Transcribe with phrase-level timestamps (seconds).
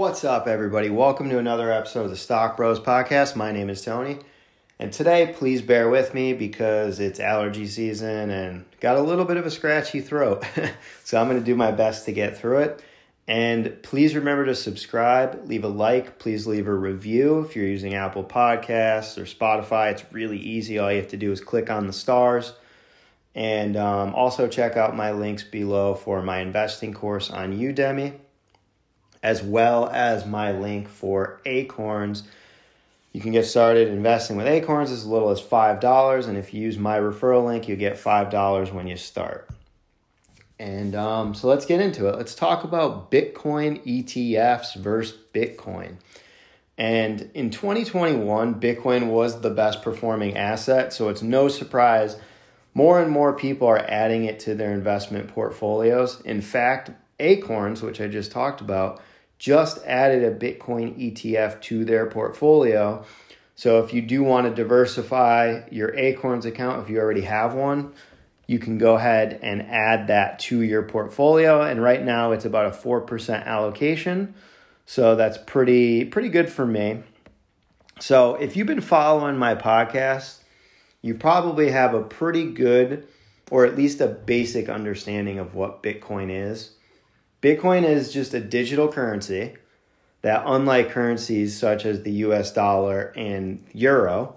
[0.00, 0.88] What's up, everybody?
[0.88, 3.36] Welcome to another episode of the Stock Bros Podcast.
[3.36, 4.16] My name is Tony,
[4.78, 9.36] and today, please bear with me because it's allergy season and got a little bit
[9.36, 10.42] of a scratchy throat.
[11.04, 12.82] so, I'm going to do my best to get through it.
[13.28, 17.92] And please remember to subscribe, leave a like, please leave a review if you're using
[17.92, 19.92] Apple Podcasts or Spotify.
[19.92, 20.78] It's really easy.
[20.78, 22.54] All you have to do is click on the stars.
[23.34, 28.14] And um, also check out my links below for my investing course on Udemy
[29.22, 32.24] as well as my link for Acorns.
[33.12, 36.28] You can get started investing with Acorns as little as $5.
[36.28, 39.48] And if you use my referral link, you get $5 when you start.
[40.58, 42.16] And um, so let's get into it.
[42.16, 45.96] Let's talk about Bitcoin ETFs versus Bitcoin.
[46.78, 50.92] And in 2021, Bitcoin was the best performing asset.
[50.92, 52.16] So it's no surprise
[52.74, 56.20] more and more people are adding it to their investment portfolios.
[56.22, 59.02] In fact, Acorns, which I just talked about,
[59.40, 63.04] just added a Bitcoin ETF to their portfolio.
[63.54, 67.94] So if you do want to diversify your Acorns account, if you already have one,
[68.46, 71.62] you can go ahead and add that to your portfolio.
[71.62, 74.34] And right now it's about a 4% allocation.
[74.84, 77.02] So that's pretty pretty good for me.
[77.98, 80.42] So if you've been following my podcast,
[81.00, 83.08] you probably have a pretty good
[83.50, 86.72] or at least a basic understanding of what Bitcoin is.
[87.42, 89.54] Bitcoin is just a digital currency
[90.22, 94.36] that, unlike currencies such as the US dollar and euro,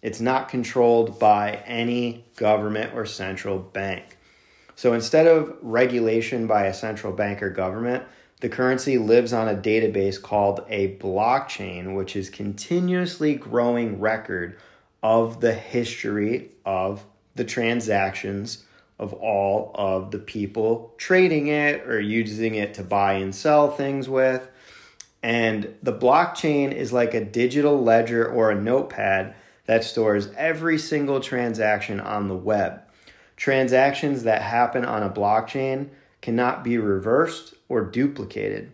[0.00, 4.16] it's not controlled by any government or central bank.
[4.76, 8.04] So instead of regulation by a central bank or government,
[8.40, 14.58] the currency lives on a database called a blockchain, which is continuously growing record
[15.02, 18.65] of the history of the transactions
[18.98, 24.08] of all of the people trading it or using it to buy and sell things
[24.08, 24.48] with.
[25.22, 29.34] And the blockchain is like a digital ledger or a notepad
[29.66, 32.82] that stores every single transaction on the web.
[33.36, 35.88] Transactions that happen on a blockchain
[36.22, 38.72] cannot be reversed or duplicated.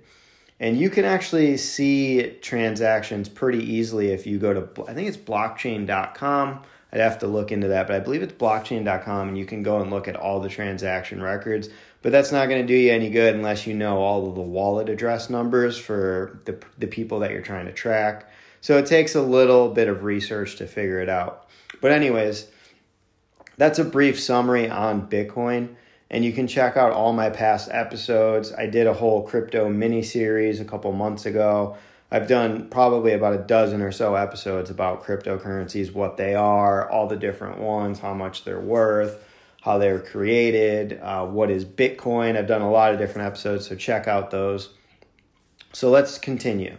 [0.61, 5.17] And you can actually see transactions pretty easily if you go to, I think it's
[5.17, 9.63] blockchain.com I'd have to look into that, but I believe it's blockchain.com and you can
[9.63, 11.71] go and look at all the transaction records.
[12.03, 14.43] But that's not going to do you any good unless you know all of the
[14.43, 18.29] wallet address numbers for the, the people that you're trying to track.
[18.61, 21.49] So it takes a little bit of research to figure it out.
[21.81, 22.49] But, anyways,
[23.57, 25.77] that's a brief summary on Bitcoin.
[26.11, 28.53] And you can check out all my past episodes.
[28.53, 31.77] I did a whole crypto mini series a couple months ago
[32.13, 37.07] I've done probably about a dozen or so episodes about cryptocurrencies, what they are, all
[37.07, 39.25] the different ones, how much they're worth,
[39.63, 42.37] how they were created, uh, what is Bitcoin.
[42.37, 44.75] I've done a lot of different episodes, so check out those.
[45.73, 46.77] So let's continue.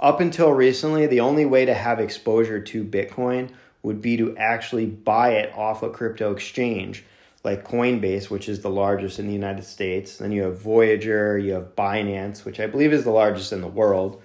[0.00, 3.50] Up until recently, the only way to have exposure to Bitcoin
[3.84, 7.04] would be to actually buy it off a crypto exchange
[7.44, 10.16] like Coinbase, which is the largest in the United States.
[10.16, 13.68] Then you have Voyager, you have Binance, which I believe is the largest in the
[13.68, 14.20] world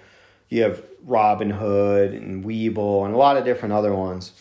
[0.48, 4.32] you have Robinhood and Webull and a lot of different other ones.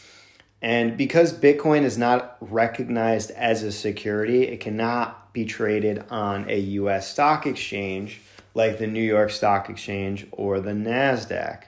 [0.62, 6.58] And because Bitcoin is not recognized as a security, it cannot be traded on a
[6.58, 8.22] US stock exchange
[8.58, 11.64] like the New York Stock Exchange or the NASDAQ.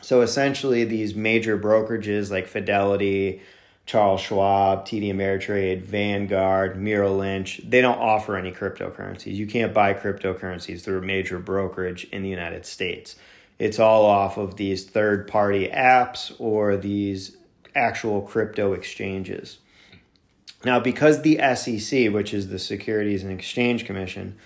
[0.00, 3.42] So essentially, these major brokerages like Fidelity,
[3.86, 9.36] Charles Schwab, TD Ameritrade, Vanguard, Merrill Lynch, they don't offer any cryptocurrencies.
[9.36, 13.14] You can't buy cryptocurrencies through a major brokerage in the United States.
[13.60, 17.36] It's all off of these third party apps or these
[17.76, 19.58] actual crypto exchanges.
[20.64, 24.36] Now, because the SEC, which is the Securities and Exchange Commission,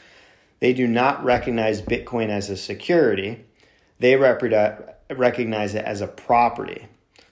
[0.59, 3.47] they do not recognize Bitcoin as a security,
[3.99, 6.89] they recognize it as a property.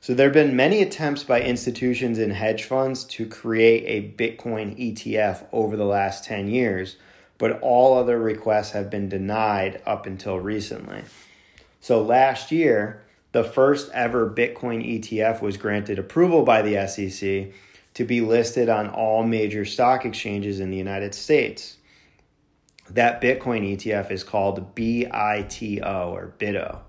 [0.08, 4.74] So there have been many attempts by institutions and hedge funds to create a Bitcoin
[4.74, 6.96] ETF over the last 10 years,
[7.36, 11.02] but all other requests have been denied up until recently.
[11.82, 17.52] So last year, the first ever Bitcoin ETF was granted approval by the SEC
[17.92, 21.76] to be listed on all major stock exchanges in the United States.
[22.88, 26.80] That Bitcoin ETF is called BITO or BITO.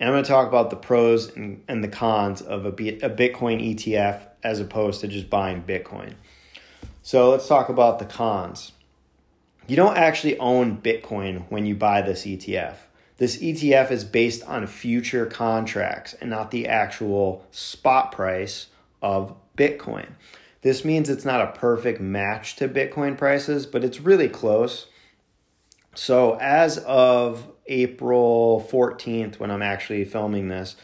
[0.00, 3.10] And I'm going to talk about the pros and, and the cons of a, a
[3.10, 6.14] Bitcoin ETF as opposed to just buying Bitcoin.
[7.02, 8.72] So let's talk about the cons.
[9.66, 12.76] You don't actually own Bitcoin when you buy this ETF.
[13.18, 18.68] This ETF is based on future contracts and not the actual spot price
[19.02, 20.12] of Bitcoin.
[20.62, 24.86] This means it's not a perfect match to Bitcoin prices, but it's really close.
[25.94, 30.76] So, as of April 14th, when I'm actually filming this,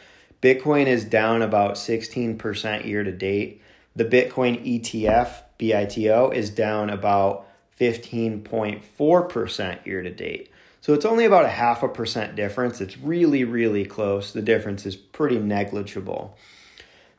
[0.42, 3.62] Bitcoin is down about 16% year to date.
[3.94, 7.46] The Bitcoin ETF, BITO, is down about
[7.80, 10.50] 15.4% year to date.
[10.80, 12.80] So it's only about a half a percent difference.
[12.80, 14.32] It's really, really close.
[14.32, 16.36] The difference is pretty negligible.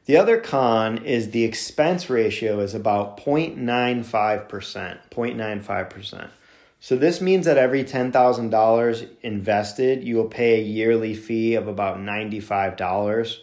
[0.05, 4.47] The other con is the expense ratio is about 0.95%.
[4.47, 6.29] 0.95%.
[6.79, 11.97] So this means that every $10,000 invested, you will pay a yearly fee of about
[11.97, 13.37] $95.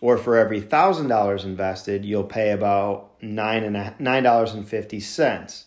[0.00, 5.64] Or for every $1,000 invested, you'll pay about $9.50.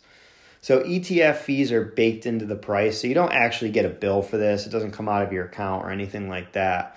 [0.62, 3.02] So ETF fees are baked into the price.
[3.02, 4.66] So you don't actually get a bill for this.
[4.66, 6.96] It doesn't come out of your account or anything like that.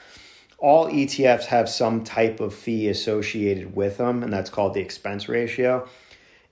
[0.59, 5.29] All ETFs have some type of fee associated with them, and that's called the expense
[5.29, 5.89] ratio.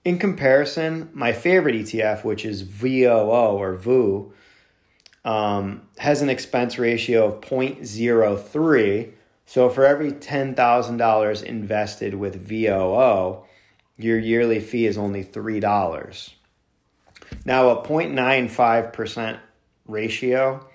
[0.05, 4.33] In comparison, my favorite ETF, which is VOO or VOO,
[5.25, 9.13] um, has an expense ratio of 0.03.
[9.47, 13.45] So for every $10,000 invested with VOO,
[13.97, 16.31] your yearly fee is only $3.
[17.45, 19.39] Now, a 0.95%
[19.87, 20.67] ratio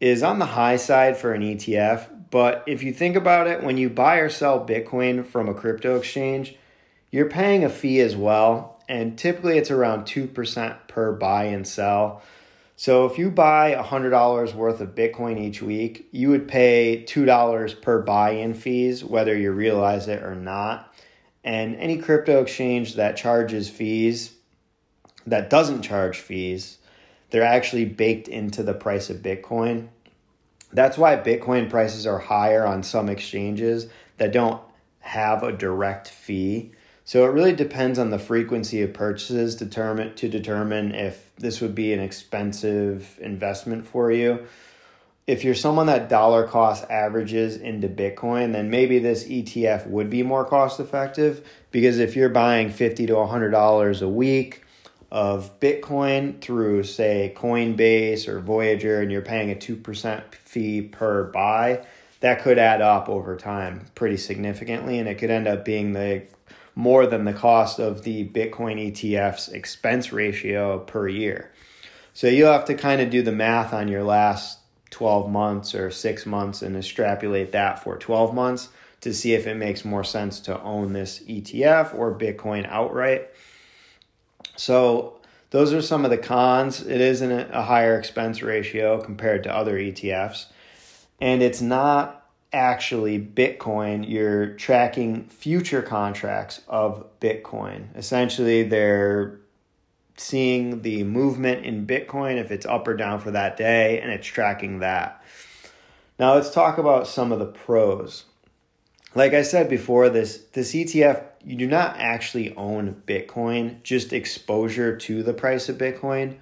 [0.00, 3.78] is on the high side for an ETF, but if you think about it, when
[3.78, 6.56] you buy or sell Bitcoin from a crypto exchange,
[7.14, 12.20] you're paying a fee as well, and typically it's around 2% per buy and sell.
[12.74, 18.02] So if you buy $100 worth of Bitcoin each week, you would pay $2 per
[18.02, 20.92] buy in fees, whether you realize it or not.
[21.44, 24.34] And any crypto exchange that charges fees
[25.24, 26.78] that doesn't charge fees,
[27.30, 29.86] they're actually baked into the price of Bitcoin.
[30.72, 34.60] That's why Bitcoin prices are higher on some exchanges that don't
[34.98, 36.72] have a direct fee.
[37.04, 41.74] So it really depends on the frequency of purchases determine to determine if this would
[41.74, 44.46] be an expensive investment for you.
[45.26, 50.22] If you're someone that dollar cost averages into Bitcoin, then maybe this ETF would be
[50.22, 54.64] more cost effective because if you're buying 50 to $100 a week,
[55.14, 61.86] of Bitcoin through, say, Coinbase or Voyager, and you're paying a 2% fee per buy,
[62.18, 64.98] that could add up over time pretty significantly.
[64.98, 66.24] And it could end up being the
[66.74, 71.52] more than the cost of the Bitcoin ETF's expense ratio per year.
[72.12, 74.58] So you'll have to kind of do the math on your last
[74.90, 78.68] 12 months or six months and extrapolate that for 12 months
[79.00, 83.28] to see if it makes more sense to own this ETF or Bitcoin outright.
[84.56, 86.80] So those are some of the cons.
[86.86, 90.46] It is a higher expense ratio compared to other ETFs.
[91.20, 92.23] And it's not
[92.54, 94.08] actually Bitcoin.
[94.08, 97.94] You're tracking future contracts of Bitcoin.
[97.96, 99.40] Essentially, they're
[100.16, 104.26] seeing the movement in Bitcoin, if it's up or down for that day, and it's
[104.26, 105.22] tracking that.
[106.18, 108.24] Now, let's talk about some of the pros.
[109.16, 114.96] Like I said before, this, this ETF you do not actually own Bitcoin, just exposure
[114.96, 116.36] to the price of Bitcoin.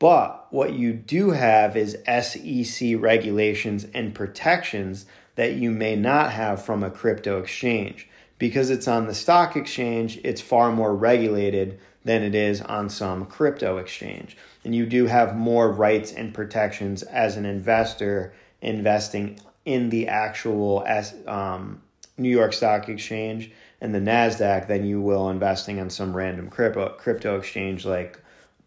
[0.00, 5.06] But what you do have is SEC regulations and protections
[5.36, 8.08] that you may not have from a crypto exchange.
[8.38, 13.26] Because it's on the stock exchange, it's far more regulated than it is on some
[13.26, 14.36] crypto exchange.
[14.64, 20.86] And you do have more rights and protections as an investor investing in the actual
[21.26, 21.82] um,
[22.18, 26.88] New York Stock Exchange and the Nasdaq than you will investing in some random crypto
[26.98, 28.18] crypto exchange like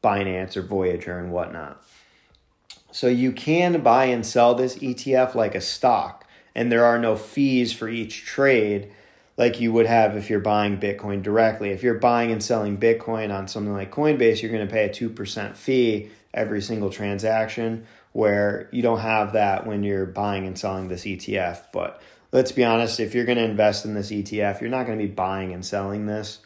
[0.03, 1.84] Binance or Voyager and whatnot.
[2.91, 6.25] So you can buy and sell this ETF like a stock,
[6.58, 8.92] and there are no fees for each trade
[9.38, 11.70] like you would have if you're buying Bitcoin directly.
[11.70, 14.90] If you're buying and selling Bitcoin on something like Coinbase, you're going to pay a
[14.90, 20.88] 2% fee every single transaction, where you don't have that when you're buying and selling
[20.88, 21.66] this ETF.
[21.72, 24.98] But let's be honest, if you're going to invest in this ETF, you're not going
[24.98, 26.40] to be buying and selling this.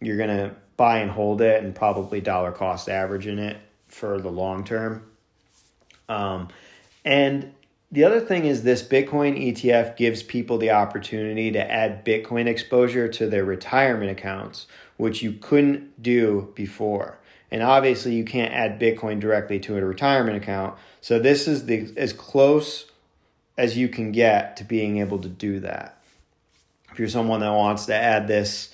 [0.00, 4.18] You're going to buy and hold it and probably dollar cost average in it for
[4.22, 5.02] the long term.
[6.08, 6.48] Um,
[7.04, 7.52] and
[7.92, 13.08] the other thing is this Bitcoin ETF gives people the opportunity to add Bitcoin exposure
[13.08, 14.66] to their retirement accounts,
[14.96, 17.18] which you couldn't do before.
[17.50, 20.78] And obviously, you can't add Bitcoin directly to a retirement account.
[21.00, 22.86] So this is the as close
[23.58, 26.00] as you can get to being able to do that.
[26.92, 28.70] If you're someone that wants to add this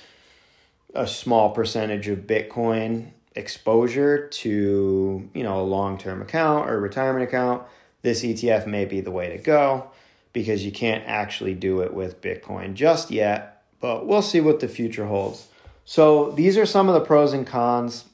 [0.94, 7.62] a small percentage of Bitcoin exposure to, you know, a long-term account or retirement account,
[8.06, 9.90] this ETF may be the way to go
[10.32, 14.68] because you can't actually do it with Bitcoin just yet, but we'll see what the
[14.68, 15.48] future holds.
[15.84, 18.04] So, these are some of the pros and cons.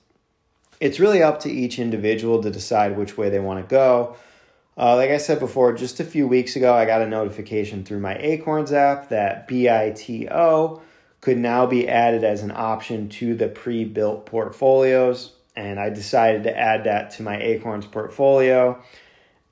[0.80, 4.16] it's really up to each individual to decide which way they want to go.
[4.78, 8.00] Uh, like I said before, just a few weeks ago, I got a notification through
[8.00, 10.80] my Acorns app that BITO
[11.20, 15.32] could now be added as an option to the pre built portfolios.
[15.54, 18.82] And I decided to add that to my Acorns portfolio.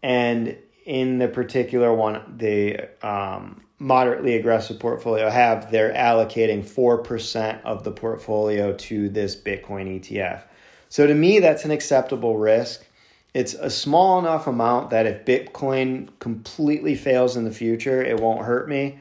[0.03, 7.85] And in the particular one, the um, moderately aggressive portfolio have, they're allocating 4% of
[7.85, 10.43] the portfolio to this Bitcoin ETF.
[10.89, 12.85] So to me, that's an acceptable risk.
[13.33, 18.45] It's a small enough amount that if Bitcoin completely fails in the future, it won't
[18.45, 18.99] hurt me.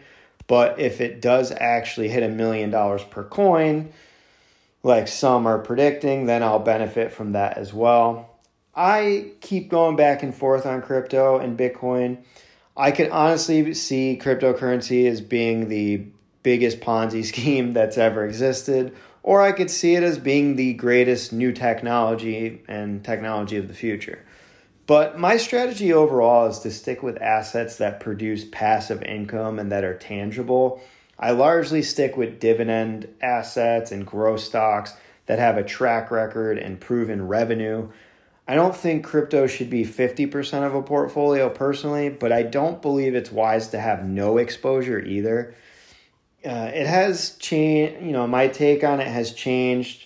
[0.47, 3.91] But if it does actually hit a million dollars per coin,
[4.83, 8.29] like some are predicting, then I'll benefit from that as well.
[8.75, 12.19] I keep going back and forth on crypto and Bitcoin.
[12.77, 16.05] I can honestly see cryptocurrency as being the
[16.43, 21.33] biggest Ponzi scheme that's ever existed, or I could see it as being the greatest
[21.33, 24.23] new technology and technology of the future.
[24.87, 29.83] But my strategy overall is to stick with assets that produce passive income and that
[29.83, 30.81] are tangible.
[31.19, 34.93] I largely stick with dividend assets and growth stocks
[35.27, 37.89] that have a track record and proven revenue.
[38.49, 43.15] I don't think crypto should be 50% of a portfolio personally, but I don't believe
[43.15, 45.55] it's wise to have no exposure either
[46.45, 48.01] uh, it has changed.
[48.01, 50.05] You know, my take on it has changed,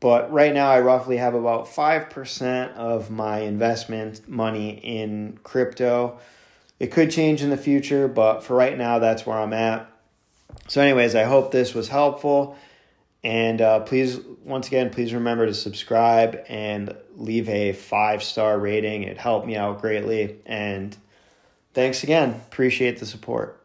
[0.00, 6.18] but right now I roughly have about five percent of my investment money in crypto.
[6.78, 9.90] It could change in the future, but for right now, that's where I'm at.
[10.68, 12.56] So, anyways, I hope this was helpful.
[13.24, 19.02] And uh, please, once again, please remember to subscribe and leave a five star rating.
[19.02, 20.36] It helped me out greatly.
[20.46, 20.96] And
[21.74, 22.30] thanks again.
[22.30, 23.57] Appreciate the support.